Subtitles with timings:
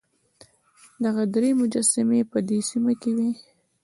[1.03, 3.29] دغه درې مجسمې په دې سیمه کې وې.